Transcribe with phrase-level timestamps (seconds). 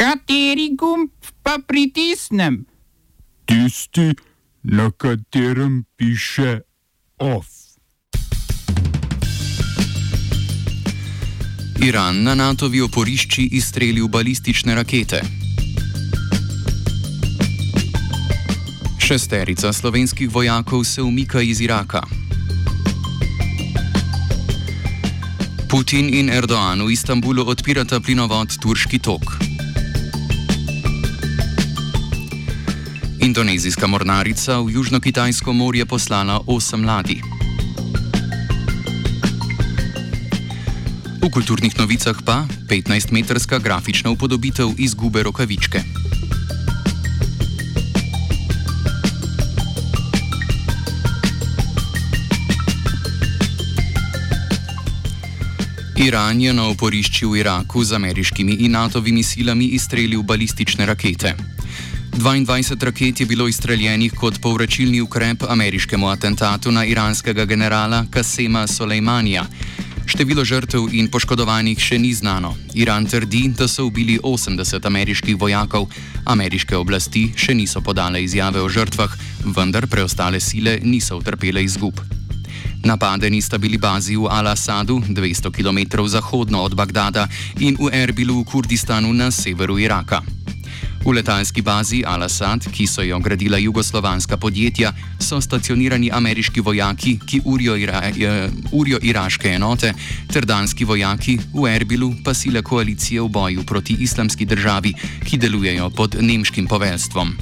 [0.00, 1.10] Kateri gumb
[1.42, 2.64] pa pritisnem?
[3.44, 4.14] Tisti,
[4.62, 6.60] na katerem piše
[7.18, 7.46] OF.
[11.84, 15.20] Iran na NATO-vi oporišči izstrelil balistične rakete.
[18.98, 22.02] Šesterica slovenskih vojakov se umika iz Iraka.
[25.68, 29.49] Putin in Erdoğan v Istanbulu odpirata plinovod Turški tok.
[33.20, 37.20] Indonezijska mornarica v Južno-Kitajsko morje poslala osem ladij.
[41.20, 45.84] V kulturnih novicah pa 15-metrska grafična upodobitev izgube rokavičke.
[56.00, 61.59] Iran je na oporišču v Iraku z ameriškimi in NATO-vimi silami izstrelil balistične rakete.
[62.20, 69.46] 22 raket je bilo izstreljenih kot povračilni ukrep ameriškemu atentatu na iranskega generala Kasema Soleimanija.
[70.06, 72.52] Število žrtev in poškodovanih še ni znano.
[72.74, 75.86] Iran trdi, da so ubili 80 ameriških vojakov.
[76.24, 79.16] Ameriške oblasti še niso podale izjave o žrtvah,
[79.56, 82.00] vendar preostale sile niso utrpele izgub.
[82.84, 87.28] Napadeni sta bili bazi v Al-Asadu, 200 km zahodno od Bagdada,
[87.60, 90.39] in v Erbilu v Kurdistanu na severu Iraka.
[91.00, 97.40] V letalski bazi Al-Asad, ki so jo gradila jugoslovanska podjetja, so stacionirani ameriški vojaki, ki
[97.44, 98.02] urijo, ira,
[98.72, 99.94] urijo iraške enote,
[100.32, 105.90] ter danski vojaki, v Erbilu pa sile koalicije v boju proti islamski državi, ki delujejo
[105.90, 107.32] pod nemškim poveljstvom.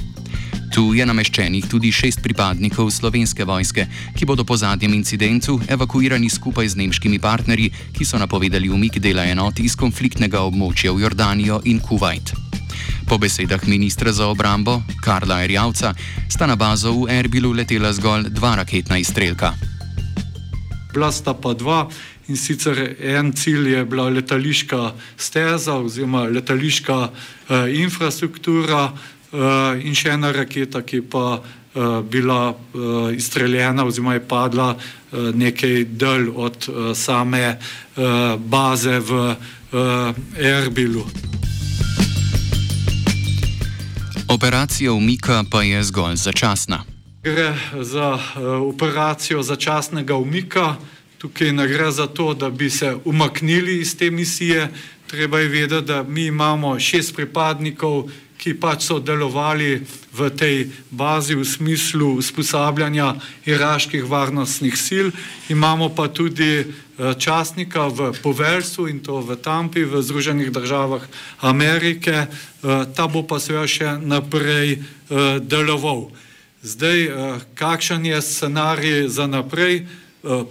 [0.73, 6.69] Tu je nameščenih tudi šest pripadnikov slovenske vojske, ki bodo po zadnjem incidentu evakuirani skupaj
[6.69, 11.81] z nemškimi partnerji, ki so napovedali umik dela enot iz konfliktnega območja v Jordanijo in
[11.81, 12.48] Kuwait.
[13.09, 15.93] Po besedah ministra za obrambo Karla Erjavca
[16.29, 19.53] sta na bazo v Erbilu letela zgolj dva raketna izstrelka.
[20.93, 21.89] Bila sta pa dva
[22.29, 28.93] in sicer en cilj je bila letališka steza oziroma letališka eh, infrastruktura.
[29.33, 35.29] Eh, in še ena raketa, ki pa uh, bila uh, izstreljena oziroma je padla uh,
[35.33, 41.05] nekaj del od uh, same uh, baze v uh, Erbilu.
[44.29, 46.83] Operacija umika pa je zgolj začasna.
[47.23, 48.21] Gre za uh,
[48.73, 50.75] operacijo začasnega umika.
[51.17, 54.69] Tukaj ne gre za to, da bi se umaknili iz te misije.
[55.07, 59.83] Treba je vedeti, da mi imamo šest pripadnikov ki pač so delovali
[60.15, 65.07] v tej bazi v smislu usposabljanja iraških varnostnih sil.
[65.51, 66.65] Imamo pa tudi eh,
[67.19, 71.03] častnika v poveljstvu in to v Tampi, v Združenih državah
[71.43, 72.25] Amerike.
[72.25, 72.27] Eh,
[72.95, 76.07] ta bo pa seveda še naprej eh, deloval.
[76.59, 76.99] Zdaj,
[77.55, 79.87] kakšen je scenarij za naprej?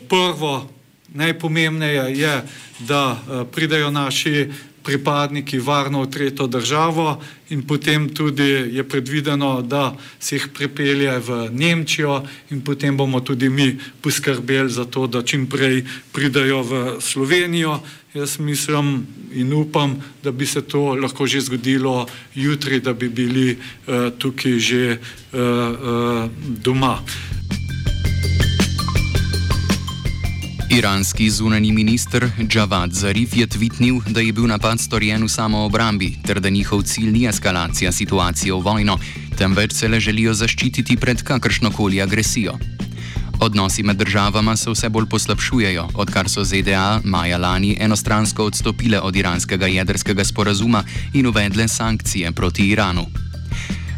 [0.09, 0.65] Prvo,
[1.14, 2.42] najpomembneje je,
[2.80, 3.19] da
[3.52, 4.48] pridejo naši
[4.88, 7.20] pripadniki varno v tretjo državo
[7.52, 13.48] in potem tudi je predvideno, da se jih pripelje v Nemčijo in potem bomo tudi
[13.48, 17.80] mi poskrbeli za to, da čim prej pridajo v Slovenijo.
[18.14, 23.52] Jaz mislim in upam, da bi se to lahko že zgodilo jutri, da bi bili
[23.52, 26.30] uh, tukaj že uh, uh,
[26.64, 27.04] doma.
[30.70, 36.40] Iranski zunani minister Javad Zarif je tvitnil, da je bil napad storjen v samoobrambi ter
[36.40, 38.98] da njihov cilj ni eskalacija situacije v vojno,
[39.38, 42.58] temveč se le želijo zaščititi pred kakršnokoli agresijo.
[43.40, 49.16] Odnosi med državama se vse bolj poslabšujejo, odkar so ZDA maja lani enostransko odstopile od
[49.16, 53.06] iranskega jedrskega sporazuma in uvedle sankcije proti Iranu.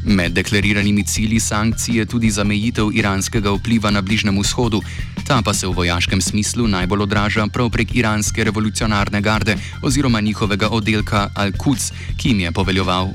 [0.04, 4.80] Med deklariranimi cilji sankcij je tudi zamejitev iranskega vpliva na Bližnem vzhodu,
[5.30, 10.68] ta pa se v vojaškem smislu najbolj odraža prav prek iranske revolucionarne garde oziroma njihovega
[10.68, 12.34] oddelka Al-Quds, ki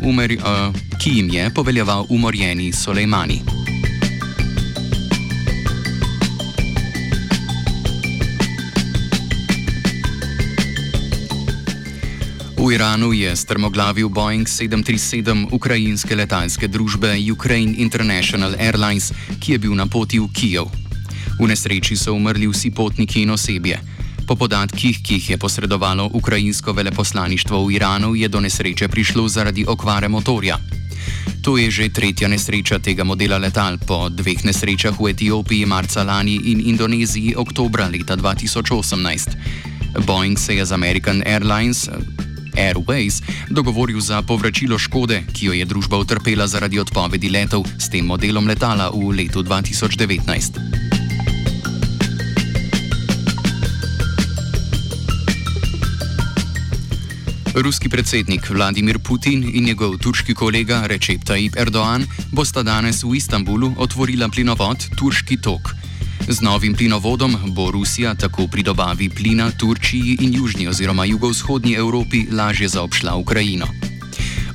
[0.01, 3.41] umer, uh, ki jim je poveljeval umorjeni Soleimani.
[12.57, 19.75] V Iranu je strmoglavil Boeing 737 ukrajinske letalske družbe Ukraine International Airlines, ki je bil
[19.75, 20.84] na poti v Kijev.
[21.39, 23.79] V nesreči so umrli vsi potniki in osebje.
[24.27, 29.65] Po podatkih, ki jih je posredovalo ukrajinsko veleposlaništvo v Iranu, je do nesreče prišlo zaradi
[29.67, 30.57] okvare motorja.
[31.45, 36.41] To je že tretja nesreča tega modela letal po dveh nesrečah v Etiopiji marca lani
[36.49, 40.01] in Indoneziji oktobra leta 2018.
[40.09, 41.85] Boeing se je z American Airlines
[42.57, 48.05] Airways dogovoril za povračilo škode, ki jo je družba utrpela zaradi odpovedi letov s tem
[48.05, 50.94] modelom letala v letu 2019.
[57.55, 63.71] Ruski predsednik Vladimir Putin in njegov turški kolega Recep Tayyip Erdoğan bosta danes v Istanbulu
[63.77, 65.71] otvorila plinovod Turški tok.
[66.27, 72.25] Z novim plinovodom bo Rusija tako pri dobavi plina Turčiji in južni oziroma jugovzhodnji Evropi
[72.31, 73.67] lažje zaobšla Ukrajino.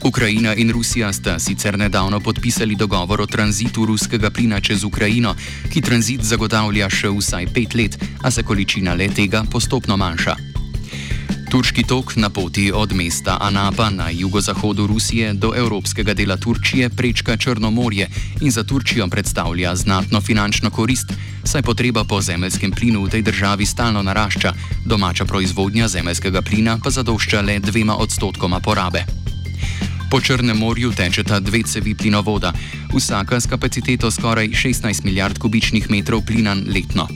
[0.05, 5.35] Ukrajina in Rusija sta sicer nedavno podpisali dogovor o tranzitu ruskega plina čez Ukrajino,
[5.73, 10.50] ki tranzit zagotavlja še vsaj pet let, a se količina le tega postopno manjša.
[11.51, 17.37] Turški tok na poti od mesta Anapa na jugozahodu Rusije do evropskega dela Turčije prečka
[17.37, 18.07] Črno morje
[18.41, 21.13] in za Turčijo predstavlja znatno finančno korist,
[21.45, 24.53] saj potreba po zemeljskem plinu v tej državi stalno narašča,
[24.87, 29.05] domača proizvodnja zemeljskega plina pa zadošča le dvema odstotkoma porabe.
[30.11, 32.53] Po Črnem morju tečeta dve cevi plinovoda,
[32.95, 37.09] vsaka s kapaciteto skoraj 16 milijard kubičnih metrov plina letno.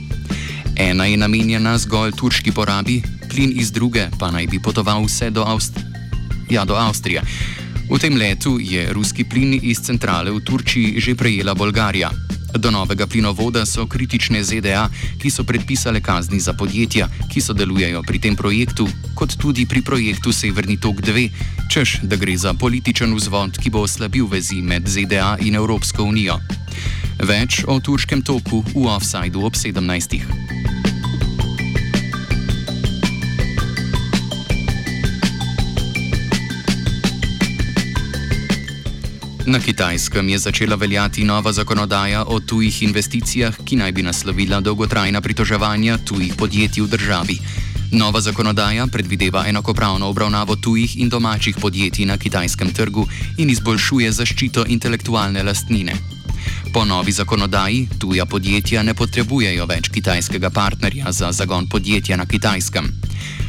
[0.75, 5.43] Ena je namenjena zgolj turški porabi, plin iz druge pa naj bi potoval vse do,
[5.43, 5.79] Avst
[6.49, 7.21] ja, do Avstrije.
[7.89, 12.11] V tem letu je ruski plin iz centrale v Turčiji že prejela Bolgarija.
[12.55, 14.87] Do novega plinovoda so kritične ZDA,
[15.19, 20.31] ki so predpisale kazni za podjetja, ki sodelujejo pri tem projektu, kot tudi pri projektu
[20.31, 21.29] Severni tok 2,
[21.67, 26.39] čež da gre za političen vzvod, ki bo oslabil vezi med ZDA in Evropsko unijo.
[27.19, 30.54] Več o turškem toku v offsajdu ob 17.
[39.45, 45.21] Na kitajskem je začela veljati nova zakonodaja o tujih investicijah, ki naj bi naslovila dolgotrajna
[45.21, 47.37] pritoževanja tujih podjetij v državi.
[47.91, 53.07] Nova zakonodaja predvideva enakopravno obravnavo tujih in domačih podjetij na kitajskem trgu
[53.37, 55.93] in izboljšuje zaščito intelektualne lastnine.
[56.73, 62.89] Po novi zakonodaji tuja podjetja ne potrebujejo več kitajskega partnerja za zagon podjetja na kitajskem.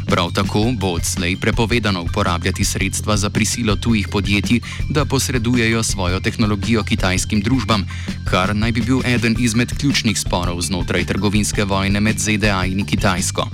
[0.07, 4.61] Prav tako bo odslej prepovedano uporabljati sredstva za prisilo tujih podjetij,
[4.91, 7.87] da posredujejo svojo tehnologijo kitajskim družbam,
[8.31, 13.49] kar naj bi bil eden izmed ključnih sporov znotraj trgovinske vojne med ZDA in Kitajsko.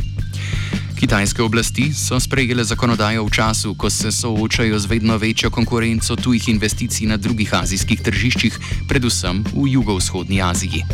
[1.00, 6.48] Kitajske oblasti so sprejele zakonodajo v času, ko se soočajo z vedno večjo konkurenco tujih
[6.48, 8.58] investicij na drugih azijskih tržiščih,
[8.88, 10.84] predvsem v jugovzhodni Aziji.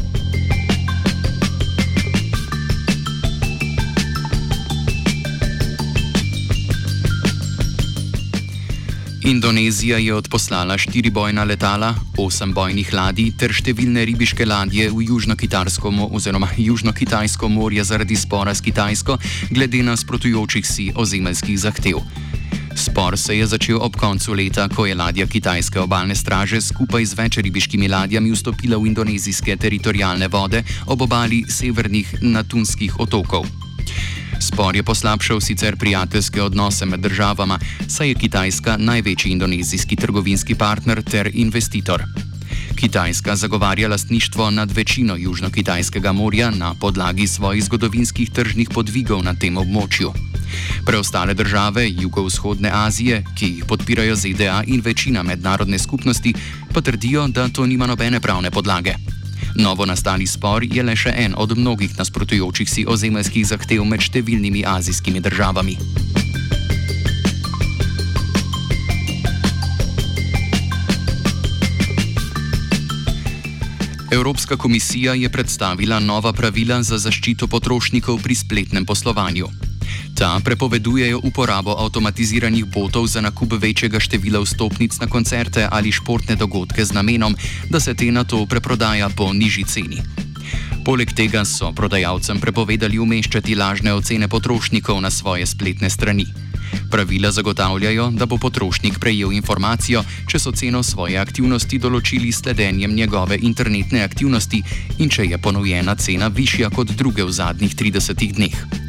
[9.24, 15.90] Indonezija je odposlala štiri bojna letala, osem bojnih ladij ter številne ribiške ladje v Južno-Kitajsko
[16.14, 19.18] oziroma Južno-Kitajsko morje zaradi spora s Kitajsko,
[19.50, 21.98] glede na sprotujočih si ozemeljskih zahtev.
[22.78, 27.18] Spor se je začel ob koncu leta, ko je ladja kitajske obalne straže skupaj z
[27.18, 33.50] več ribiškimi ladjami vstopila v indonezijske teritorijalne vode ob obali severnih Natunskih otokov.
[34.40, 37.58] Spor je poslabšal sicer prijateljske odnose med državama,
[37.88, 42.04] saj je Kitajska največji indonezijski trgovinski partner ter investitor.
[42.76, 49.56] Kitajska zagovarja lastništvo nad večino Južno-Kitajskega morja na podlagi svojih zgodovinskih tržnih podvigov na tem
[49.56, 50.12] območju.
[50.86, 56.34] Preostale države jugovzhodne Azije, ki jih podpirajo ZDA in večina mednarodne skupnosti,
[56.74, 58.94] pa trdijo, da to nima nobene pravne podlage.
[59.58, 64.62] Novo nastali spor je le še en od mnogih nasprotujočih si ozemeljskih zahtev med številnimi
[64.62, 65.74] azijskimi državami.
[74.14, 79.67] Evropska komisija je predstavila nova pravila za zaščito potrošnikov pri spletnem poslovanju.
[80.18, 86.84] Ta prepovedujejo uporabo avtomatiziranih botov za nakup večjega števila vstopnic na koncerte ali športne dogodke
[86.84, 87.36] z namenom,
[87.70, 90.02] da se te na to preprodaja po nižji ceni.
[90.84, 96.26] Poleg tega so prodajalcem prepovedali umeščati lažne ocene potrošnikov na svoje spletne strani.
[96.90, 103.38] Pravila zagotavljajo, da bo potrošnik prejel informacijo, če so ceno svoje aktivnosti določili sledenjem njegove
[103.38, 104.62] internetne aktivnosti
[104.98, 108.87] in če je ponujena cena višja kot druge v zadnjih 30 dneh.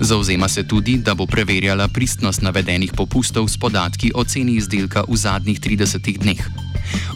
[0.00, 5.16] Zauzema se tudi, da bo preverjala pristnost navedenih popustov s podatki o ceni izdelka v
[5.16, 6.40] zadnjih 30 dneh.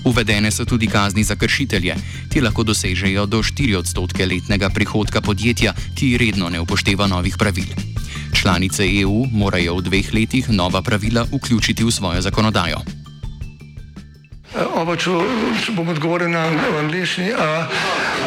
[0.04, 1.94] Uvedene so tudi kazni za kršitelje,
[2.28, 7.68] ti lahko dosežejo do 4 odstotke letnega prihodka podjetja, ki redno ne upošteva novih pravil.
[8.32, 12.80] Članice EU morajo v dveh letih nova pravila vključiti v svojo zakonodajo.
[14.74, 15.12] Oba, če,
[15.62, 16.48] če bom odgovoril na
[16.80, 17.30] angliški.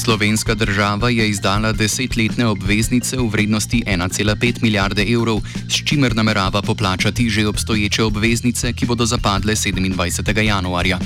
[0.00, 7.28] Slovenska država je izdala desetletne obveznice v vrednosti 1,5 milijarde evrov, s čimer namerava poplačati
[7.28, 10.40] že obstoječe obveznice, ki bodo zapadle 27.
[10.40, 10.98] januarja.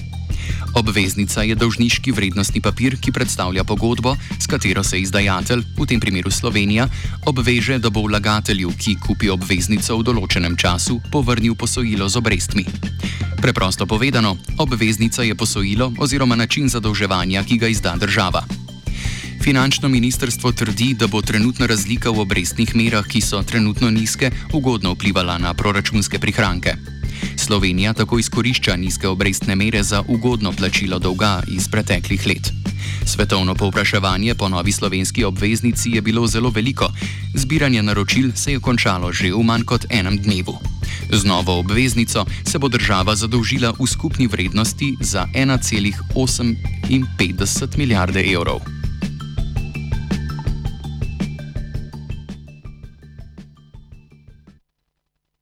[0.74, 6.30] Obveznica je dolžniški vrednostni papir, ki predstavlja pogodbo, s katero se izdajatelj, v tem primeru
[6.30, 6.88] Slovenija,
[7.26, 12.64] obveže, da bo vlagatelju, ki kupi obveznico v določenem času, povrnil posojilo z obrestmi.
[13.42, 18.63] Preprosto povedano, obveznica je posojilo oziroma način zadolževanja, ki ga izda država.
[19.44, 24.92] Finančno ministrstvo trdi, da bo trenutna razlika v obrestnih merah, ki so trenutno nizke, ugodno
[24.96, 26.74] vplivala na proračunske prihranke.
[27.36, 32.52] Slovenija tako izkorišča nizke obrestne mere za ugodno plačilo dolga iz preteklih let.
[33.06, 36.92] Svetovno povpraševanje po novi slovenski obveznici je bilo zelo veliko,
[37.34, 40.58] zbiranje naročil se je končalo že v manj kot enem dnevu.
[41.12, 48.83] Z novo obveznico se bo država zadolžila v skupni vrednosti za 1,58 milijarde evrov.